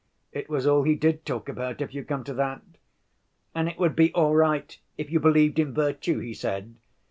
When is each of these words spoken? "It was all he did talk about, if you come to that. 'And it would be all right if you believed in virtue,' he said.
"It 0.31 0.49
was 0.49 0.65
all 0.65 0.81
he 0.81 0.95
did 0.95 1.27
talk 1.27 1.47
about, 1.47 1.79
if 1.79 1.93
you 1.93 2.03
come 2.03 2.23
to 2.23 2.33
that. 2.33 2.63
'And 3.53 3.69
it 3.69 3.77
would 3.77 3.95
be 3.95 4.11
all 4.13 4.33
right 4.35 4.75
if 4.97 5.11
you 5.11 5.19
believed 5.19 5.59
in 5.59 5.75
virtue,' 5.75 6.17
he 6.17 6.33
said. 6.33 6.73